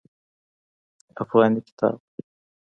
افغاني 1.21 1.61
کتاب 1.67 1.97